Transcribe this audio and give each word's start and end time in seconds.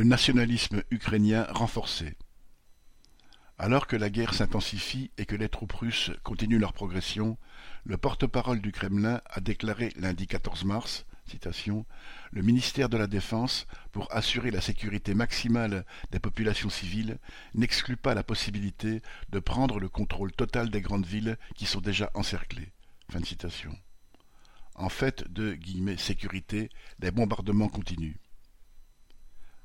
Le 0.00 0.06
nationalisme 0.06 0.82
ukrainien 0.90 1.46
renforcé. 1.50 2.16
Alors 3.58 3.86
que 3.86 3.96
la 3.96 4.08
guerre 4.08 4.32
s'intensifie 4.32 5.10
et 5.18 5.26
que 5.26 5.36
les 5.36 5.50
troupes 5.50 5.74
russes 5.74 6.10
continuent 6.22 6.58
leur 6.58 6.72
progression, 6.72 7.36
le 7.84 7.98
porte-parole 7.98 8.62
du 8.62 8.72
Kremlin 8.72 9.20
a 9.26 9.40
déclaré 9.40 9.92
lundi 9.96 10.26
14 10.26 10.64
mars 10.64 11.04
Le 12.32 12.40
ministère 12.40 12.88
de 12.88 12.96
la 12.96 13.08
Défense, 13.08 13.66
pour 13.92 14.10
assurer 14.10 14.50
la 14.50 14.62
sécurité 14.62 15.12
maximale 15.12 15.84
des 16.12 16.18
populations 16.18 16.70
civiles, 16.70 17.18
n'exclut 17.52 17.98
pas 17.98 18.14
la 18.14 18.24
possibilité 18.24 19.02
de 19.28 19.38
prendre 19.38 19.78
le 19.78 19.90
contrôle 19.90 20.32
total 20.32 20.70
des 20.70 20.80
grandes 20.80 21.04
villes 21.04 21.36
qui 21.56 21.66
sont 21.66 21.82
déjà 21.82 22.10
encerclées. 22.14 22.72
En 24.76 24.88
fait 24.88 25.30
de 25.30 25.58
«sécurité», 25.98 26.70
les 27.00 27.10
bombardements 27.10 27.68
continuent. 27.68 28.16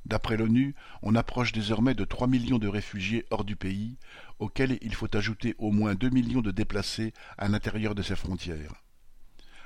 D'après 0.05 0.37
l'ONU, 0.37 0.75
on 1.01 1.15
approche 1.15 1.51
désormais 1.51 1.95
de 1.95 2.05
3 2.05 2.27
millions 2.27 2.59
de 2.59 2.67
réfugiés 2.67 3.25
hors 3.31 3.43
du 3.43 3.55
pays, 3.55 3.97
auxquels 4.37 4.77
il 4.81 4.93
faut 4.93 5.15
ajouter 5.15 5.55
au 5.57 5.71
moins 5.71 5.95
2 5.95 6.09
millions 6.09 6.41
de 6.41 6.51
déplacés 6.51 7.13
à 7.37 7.47
l'intérieur 7.47 7.95
de 7.95 8.03
ses 8.03 8.15
frontières. 8.15 8.83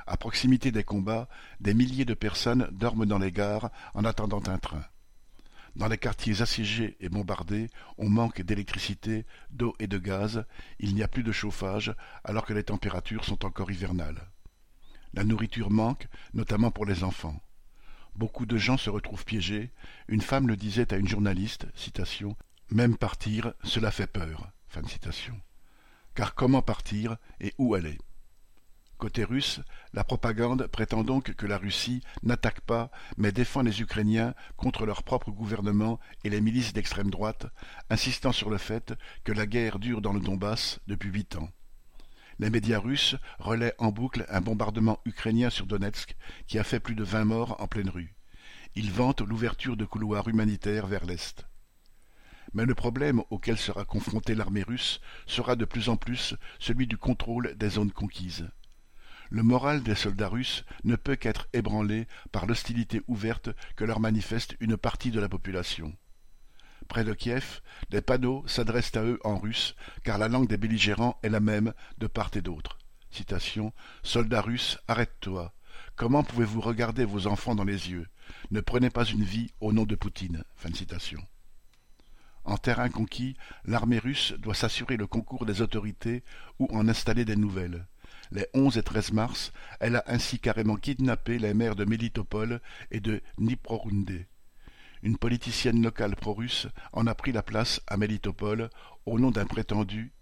À 0.08 0.16
proximité 0.18 0.72
des 0.72 0.84
combats, 0.84 1.28
des 1.60 1.74
milliers 1.74 2.06
de 2.06 2.14
personnes 2.14 2.70
dorment 2.72 3.06
dans 3.06 3.20
les 3.20 3.32
gares 3.32 3.70
en 3.94 4.06
attendant 4.06 4.42
un 4.48 4.58
train. 4.58 4.84
Dans 5.76 5.88
les 5.88 5.98
quartiers 5.98 6.42
assiégés 6.42 6.98
et 7.00 7.10
bombardés, 7.10 7.70
on 7.98 8.10
manque 8.10 8.42
d'électricité, 8.42 9.26
d'eau 9.52 9.76
et 9.80 9.88
de 9.88 9.98
gaz, 9.98 10.46
il 10.80 10.96
n'y 10.96 11.04
a 11.04 11.08
plus 11.08 11.24
de 11.24 11.32
chauffage 11.32 11.94
alors 12.24 12.46
que 12.46 12.54
les 12.54 12.64
températures 12.64 13.26
sont 13.26 13.46
encore 13.46 13.72
hivernales. 13.72 14.30
La 15.14 15.24
nourriture 15.24 15.70
manque, 15.70 16.08
notamment 16.34 16.72
pour 16.72 16.86
les 16.86 17.04
enfants. 17.04 17.40
Beaucoup 18.20 18.46
de 18.46 18.58
gens 18.58 18.76
se 18.76 18.90
retrouvent 18.90 19.24
piégés. 19.24 19.72
Une 20.10 20.20
femme 20.20 20.50
le 20.50 20.58
disait 20.58 20.94
à 20.94 20.98
une 20.98 21.08
journaliste, 21.08 21.68
Même 22.70 22.98
partir, 22.98 23.54
cela 23.64 23.92
fait 23.92 24.12
peur. 24.12 24.52
Car 26.16 26.36
comment 26.36 26.62
partir 26.62 27.16
et 27.40 27.54
où 27.58 27.76
aller? 27.76 27.98
Côté 28.98 29.24
russe, 29.24 29.62
la 29.94 30.04
propagande 30.04 30.68
prétend 30.68 31.06
donc 31.06 31.34
que 31.34 31.46
la 31.46 31.58
Russie 31.58 32.04
n'attaque 32.22 32.60
pas, 32.60 32.92
mais 33.16 33.32
défend 33.32 33.62
les 33.62 33.80
Ukrainiens 33.80 34.34
contre 34.58 34.86
leur 34.86 35.04
propre 35.04 35.32
gouvernement 35.32 35.98
et 36.26 36.30
les 36.30 36.42
milices 36.42 36.74
d'extrême 36.74 37.10
droite, 37.10 37.48
insistant 37.90 38.34
sur 38.34 38.50
le 38.50 38.58
fait 38.58 38.96
que 39.24 39.32
la 39.32 39.46
guerre 39.46 39.80
dure 39.80 40.02
dans 40.02 40.12
le 40.12 40.20
Donbass 40.20 40.82
depuis 40.88 41.10
huit 41.10 41.38
ans. 41.38 41.48
Les 42.40 42.50
médias 42.50 42.80
russes 42.80 43.18
relaient 43.38 43.76
en 43.80 43.92
boucle 43.92 44.26
un 44.30 44.40
bombardement 44.40 45.02
ukrainien 45.04 45.50
sur 45.50 45.66
Donetsk 45.66 46.16
qui 46.48 46.58
a 46.58 46.64
fait 46.64 46.80
plus 46.80 46.96
de 46.96 47.04
vingt 47.04 47.26
morts 47.26 47.58
en 47.60 47.68
pleine 47.68 47.90
rue. 47.90 48.16
Ils 48.76 48.92
vantent 48.94 49.22
l'ouverture 49.22 49.76
de 49.76 49.84
couloirs 49.84 50.30
humanitaires 50.30 50.88
vers 50.88 51.06
l'Est. 51.06 51.46
Mais 52.54 52.66
le 52.66 52.76
problème 52.76 53.22
auquel 53.30 53.58
sera 53.58 53.84
confrontée 53.84 54.36
l'armée 54.36 54.64
russe 54.64 55.02
sera 55.28 55.58
de 55.58 55.66
plus 55.66 55.90
en 55.90 55.98
plus 55.98 56.34
celui 56.60 56.88
du 56.88 56.98
contrôle 56.98 57.56
des 57.58 57.72
zones 57.72 57.92
conquises. 57.92 58.50
Le 59.30 59.44
moral 59.44 59.84
des 59.84 59.94
soldats 59.94 60.30
russes 60.30 60.64
ne 60.86 60.96
peut 60.96 61.18
qu'être 61.18 61.50
ébranlé 61.52 62.08
par 62.32 62.46
l'hostilité 62.46 63.02
ouverte 63.08 63.50
que 63.76 63.84
leur 63.84 64.00
manifeste 64.00 64.56
une 64.62 64.78
partie 64.78 65.12
de 65.12 65.20
la 65.20 65.28
population. 65.28 65.94
Près 66.90 67.04
de 67.04 67.14
Kiev, 67.14 67.62
des 67.92 68.02
panneaux 68.02 68.44
s'adressent 68.48 68.96
à 68.96 69.04
eux 69.04 69.20
en 69.24 69.38
russe, 69.38 69.76
car 70.04 70.18
la 70.18 70.28
langue 70.28 70.48
des 70.48 70.58
belligérants 70.58 71.20
est 71.22 71.30
la 71.30 71.40
même 71.40 71.74
de 72.00 72.08
part 72.08 72.32
et 72.34 72.42
d'autre. 72.42 72.80
Citation 73.12 73.74
Soldats 74.02 74.42
russes, 74.42 74.80
arrête-toi. 74.88 75.54
Comment 75.96 76.24
pouvez-vous 76.24 76.62
regarder 76.62 77.06
vos 77.06 77.28
enfants 77.28 77.54
dans 77.54 77.64
les 77.64 77.92
yeux? 77.92 78.08
Ne 78.50 78.60
prenez 78.60 78.90
pas 78.90 79.06
une 79.06 79.24
vie 79.24 79.52
au 79.62 79.72
nom 79.72 79.84
de 79.84 79.94
Poutine. 79.94 80.44
Fin 80.56 80.74
citation. 80.74 81.22
En 82.44 82.58
terrain 82.58 82.90
conquis, 82.90 83.38
l'armée 83.66 84.00
russe 84.00 84.34
doit 84.40 84.56
s'assurer 84.56 84.98
le 84.98 85.06
concours 85.06 85.46
des 85.46 85.62
autorités 85.62 86.24
ou 86.58 86.68
en 86.72 86.88
installer 86.88 87.24
des 87.24 87.36
nouvelles. 87.36 87.86
Les 88.32 88.48
11 88.56 88.80
et 88.80 88.84
13 88.84 89.12
mars, 89.12 89.52
elle 89.80 89.98
a 89.98 90.04
ainsi 90.08 90.40
carrément 90.40 90.76
kidnappé 90.76 91.38
les 91.38 91.54
maires 91.54 91.76
de 91.76 91.86
Melitopol 91.86 92.62
et 92.90 93.00
de 93.00 93.22
une 95.04 95.18
politicienne 95.18 95.82
locale 95.82 96.16
pro-russe 96.16 96.68
en 96.94 97.08
a 97.08 97.16
pris 97.16 97.32
la 97.32 97.44
place 97.44 97.82
à 97.88 97.98
Melitopol 97.98 98.70
au 99.06 99.20
nom 99.20 99.32
d'un 99.32 99.46
prétendu 99.46 100.14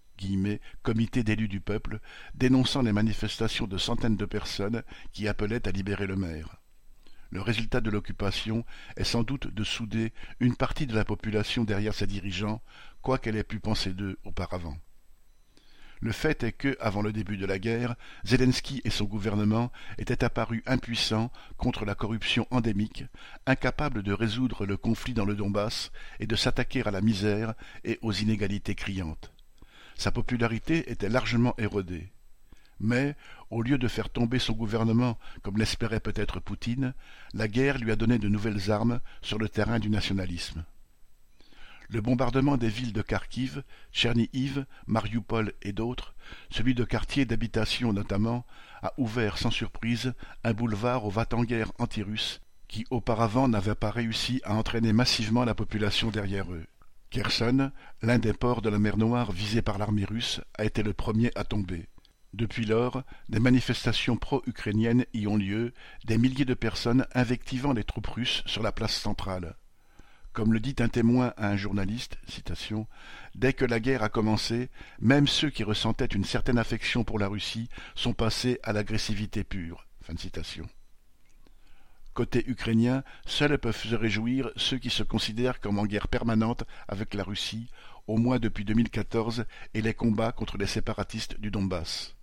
comité 0.82 1.22
d'élus 1.22 1.48
du 1.48 1.60
peuple, 1.60 2.00
dénonçant 2.34 2.82
les 2.82 2.92
manifestations 2.92 3.66
de 3.66 3.78
centaines 3.78 4.16
de 4.16 4.24
personnes 4.24 4.82
qui 5.12 5.28
appelaient 5.28 5.66
à 5.68 5.70
libérer 5.70 6.06
le 6.06 6.16
maire. 6.16 6.56
Le 7.30 7.42
résultat 7.42 7.80
de 7.80 7.90
l'occupation 7.90 8.64
est 8.96 9.04
sans 9.04 9.22
doute 9.22 9.52
de 9.52 9.64
souder 9.64 10.12
une 10.40 10.56
partie 10.56 10.86
de 10.86 10.94
la 10.94 11.04
population 11.04 11.64
derrière 11.64 11.94
ses 11.94 12.06
dirigeants, 12.06 12.62
quoi 13.02 13.18
qu'elle 13.18 13.36
ait 13.36 13.44
pu 13.44 13.60
penser 13.60 13.92
d'eux 13.92 14.18
auparavant. 14.24 14.76
Le 16.00 16.12
fait 16.12 16.44
est 16.44 16.52
que, 16.52 16.76
avant 16.80 17.02
le 17.02 17.12
début 17.12 17.36
de 17.36 17.46
la 17.46 17.58
guerre, 17.58 17.96
Zelensky 18.24 18.80
et 18.84 18.90
son 18.90 19.04
gouvernement 19.04 19.72
étaient 19.98 20.24
apparus 20.24 20.62
impuissants 20.66 21.32
contre 21.56 21.84
la 21.84 21.94
corruption 21.94 22.46
endémique, 22.50 23.04
incapables 23.46 24.02
de 24.02 24.12
résoudre 24.12 24.64
le 24.66 24.76
conflit 24.76 25.14
dans 25.14 25.24
le 25.24 25.34
Donbass 25.34 25.90
et 26.20 26.26
de 26.26 26.36
s'attaquer 26.36 26.86
à 26.86 26.90
la 26.90 27.00
misère 27.00 27.54
et 27.84 27.98
aux 28.02 28.12
inégalités 28.12 28.74
criantes. 28.74 29.32
Sa 29.96 30.12
popularité 30.12 30.90
était 30.90 31.08
largement 31.08 31.54
érodée. 31.58 32.12
Mais, 32.80 33.16
au 33.50 33.62
lieu 33.62 33.78
de 33.78 33.88
faire 33.88 34.08
tomber 34.08 34.38
son 34.38 34.52
gouvernement, 34.52 35.18
comme 35.42 35.58
l'espérait 35.58 35.98
peut-être 35.98 36.38
Poutine, 36.38 36.94
la 37.34 37.48
guerre 37.48 37.78
lui 37.78 37.90
a 37.90 37.96
donné 37.96 38.18
de 38.18 38.28
nouvelles 38.28 38.70
armes 38.70 39.00
sur 39.20 39.38
le 39.38 39.48
terrain 39.48 39.80
du 39.80 39.90
nationalisme. 39.90 40.64
Le 41.90 42.02
bombardement 42.02 42.58
des 42.58 42.68
villes 42.68 42.92
de 42.92 43.00
Kharkiv, 43.00 43.62
Tchernihiv, 43.92 44.66
Mariupol 44.86 45.54
et 45.62 45.72
d'autres, 45.72 46.14
celui 46.50 46.74
de 46.74 46.84
quartiers 46.84 47.24
d'habitation 47.24 47.94
notamment, 47.94 48.44
a 48.82 48.92
ouvert 48.98 49.38
sans 49.38 49.50
surprise 49.50 50.12
un 50.44 50.52
boulevard 50.52 51.06
aux 51.06 51.10
va-t-en-guerre 51.10 51.72
anti-russes 51.78 52.42
qui 52.68 52.84
auparavant 52.90 53.48
n'avaient 53.48 53.74
pas 53.74 53.90
réussi 53.90 54.42
à 54.44 54.54
entraîner 54.54 54.92
massivement 54.92 55.44
la 55.44 55.54
population 55.54 56.10
derrière 56.10 56.52
eux. 56.52 56.66
Kherson, 57.08 57.72
l'un 58.02 58.18
des 58.18 58.34
ports 58.34 58.60
de 58.60 58.68
la 58.68 58.78
mer 58.78 58.98
Noire 58.98 59.32
visés 59.32 59.62
par 59.62 59.78
l'armée 59.78 60.04
russe, 60.04 60.42
a 60.58 60.66
été 60.66 60.82
le 60.82 60.92
premier 60.92 61.30
à 61.34 61.44
tomber. 61.44 61.88
Depuis 62.34 62.66
lors, 62.66 63.02
des 63.30 63.40
manifestations 63.40 64.18
pro-ukrainiennes 64.18 65.06
y 65.14 65.26
ont 65.26 65.38
lieu, 65.38 65.72
des 66.04 66.18
milliers 66.18 66.44
de 66.44 66.52
personnes 66.52 67.06
invectivant 67.14 67.72
les 67.72 67.84
troupes 67.84 68.08
russes 68.08 68.42
sur 68.44 68.62
la 68.62 68.72
place 68.72 68.94
centrale. 68.94 69.56
Comme 70.38 70.52
le 70.52 70.60
dit 70.60 70.76
un 70.78 70.88
témoin 70.88 71.34
à 71.36 71.48
un 71.48 71.56
journaliste, 71.56 72.16
Dès 73.34 73.52
que 73.54 73.64
la 73.64 73.80
guerre 73.80 74.04
a 74.04 74.08
commencé, 74.08 74.70
même 75.00 75.26
ceux 75.26 75.50
qui 75.50 75.64
ressentaient 75.64 76.04
une 76.04 76.22
certaine 76.22 76.58
affection 76.58 77.02
pour 77.02 77.18
la 77.18 77.26
Russie 77.26 77.68
sont 77.96 78.12
passés 78.12 78.60
à 78.62 78.72
l'agressivité 78.72 79.42
pure. 79.42 79.84
Côté 82.14 82.44
ukrainien, 82.48 83.02
seuls 83.26 83.58
peuvent 83.58 83.76
se 83.76 83.96
réjouir 83.96 84.52
ceux 84.54 84.78
qui 84.78 84.90
se 84.90 85.02
considèrent 85.02 85.58
comme 85.58 85.80
en 85.80 85.86
guerre 85.86 86.06
permanente 86.06 86.62
avec 86.86 87.14
la 87.14 87.24
Russie, 87.24 87.68
au 88.06 88.16
moins 88.16 88.38
depuis 88.38 88.64
2014 88.64 89.44
et 89.74 89.82
les 89.82 89.92
combats 89.92 90.30
contre 90.30 90.56
les 90.56 90.66
séparatistes 90.66 91.40
du 91.40 91.50
Donbass. 91.50 92.14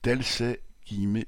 Tel 0.00 0.24
c'est 0.24 0.62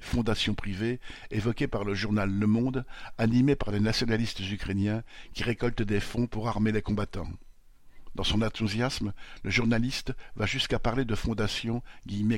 fondation 0.01 0.55
privée, 0.55 1.01
évoquée 1.31 1.67
par 1.67 1.85
le 1.85 1.95
journal 1.95 2.31
Le 2.31 2.47
Monde, 2.47 2.85
animée 3.19 3.57
par 3.57 3.71
les 3.71 3.81
nationalistes 3.81 4.41
ukrainiens 4.41 5.03
qui 5.33 5.43
récoltent 5.43 5.83
des 5.83 6.01
fonds 6.01 6.27
pour 6.27 6.49
armer 6.49 6.73
les 6.73 6.83
combattants. 6.83 7.31
Dans 8.15 8.25
son 8.25 8.43
enthousiasme, 8.43 9.13
le 9.43 9.51
journaliste 9.51 10.13
va 10.37 10.47
jusqu'à 10.47 10.79
parler 10.79 11.05
de 11.05 11.15
fondation 11.15 11.83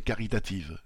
caritative. 0.04 0.78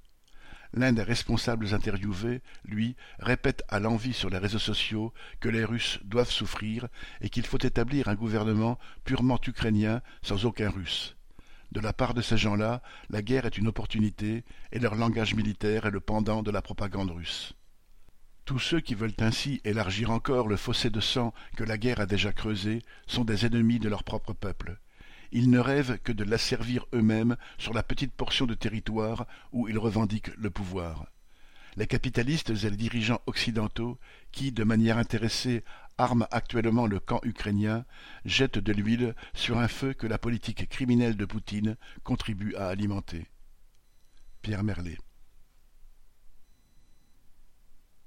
L'un 0.73 0.93
des 0.93 1.03
responsables 1.03 1.75
interviewés, 1.75 2.43
lui, 2.65 2.97
répète 3.19 3.65
à 3.69 3.81
l'envi 3.81 4.13
sur 4.13 4.31
les 4.31 4.39
réseaux 4.39 4.61
sociaux 4.61 5.13
que 5.41 5.49
les 5.49 5.65
Russes 5.65 5.99
doivent 6.05 6.31
souffrir 6.31 6.87
et 7.21 7.29
qu'il 7.29 7.45
faut 7.45 7.59
établir 7.59 8.09
un 8.09 8.15
gouvernement 8.15 8.79
purement 9.05 9.39
ukrainien 9.47 10.01
sans 10.23 10.45
aucun 10.45 10.71
Russe. 10.71 11.17
De 11.73 11.81
la 11.81 11.93
part 11.93 12.15
de 12.15 12.23
ces 12.23 12.37
gens-là, 12.37 12.83
la 13.11 13.23
guerre 13.23 13.47
est 13.47 13.59
une 13.59 13.69
opportunité, 13.69 14.45
et 14.73 14.79
leur 14.79 14.97
langage 14.97 15.35
militaire 15.35 15.87
est 15.87 15.91
le 15.91 16.01
pendant 16.01 16.43
de 16.43 16.51
la 16.51 16.63
propagande 16.63 17.11
russe. 17.11 17.55
Tous 18.45 18.59
ceux 18.59 18.81
qui 18.81 18.95
veulent 18.95 19.15
ainsi 19.21 19.61
élargir 19.65 20.11
encore 20.11 20.49
le 20.49 20.57
fossé 20.57 20.91
de 20.91 21.01
sang 21.01 21.33
que 21.57 21.63
la 21.63 21.79
guerre 21.79 22.01
a 22.01 22.07
déjà 22.07 22.33
creusé 22.33 22.83
sont 23.07 23.25
des 23.25 23.47
ennemis 23.47 23.79
de 23.79 23.89
leur 23.89 24.03
propre 24.03 24.33
peuple. 24.33 24.79
Ils 25.31 25.51
ne 25.51 25.61
rêvent 25.61 25.99
que 25.99 26.11
de 26.11 26.25
l'asservir 26.25 26.87
eux-mêmes 26.93 27.37
sur 27.59 27.73
la 27.73 27.85
petite 27.85 28.13
portion 28.13 28.47
de 28.47 28.55
territoire 28.55 29.27
où 29.53 29.69
ils 29.69 29.79
revendiquent 29.79 30.37
le 30.37 30.51
pouvoir 30.51 31.07
les 31.77 31.87
capitalistes 31.87 32.51
et 32.51 32.71
les 32.71 32.77
dirigeants 32.77 33.21
occidentaux 33.27 33.99
qui, 34.33 34.53
de 34.53 34.65
manière 34.65 34.99
intéressée, 34.99 35.65
arment 36.01 36.27
actuellement 36.31 36.87
le 36.87 36.99
camp 36.99 37.21
ukrainien, 37.23 37.85
jettent 38.25 38.59
de 38.59 38.73
l'huile 38.73 39.15
sur 39.35 39.59
un 39.59 39.69
feu 39.69 39.93
que 39.93 40.07
la 40.07 40.19
politique 40.19 40.69
criminelle 40.69 41.17
de 41.17 41.25
Poutine 41.25 41.77
contribue 42.03 42.55
à 42.57 42.69
alimenter. 42.69 43.27
Pierre 44.43 44.65
Merlet 44.65 44.99